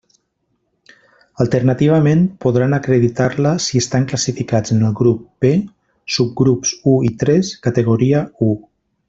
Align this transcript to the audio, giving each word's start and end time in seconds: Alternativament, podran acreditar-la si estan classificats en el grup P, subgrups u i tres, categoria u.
Alternativament, 1.43 2.23
podran 2.45 2.73
acreditar-la 2.77 3.51
si 3.65 3.81
estan 3.83 4.07
classificats 4.13 4.75
en 4.77 4.81
el 4.89 4.97
grup 5.03 5.21
P, 5.45 5.53
subgrups 6.17 6.73
u 6.95 6.97
i 7.11 7.13
tres, 7.27 7.55
categoria 7.69 8.25
u. 8.49 8.51